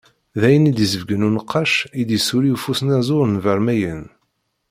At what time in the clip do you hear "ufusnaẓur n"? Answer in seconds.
2.55-3.41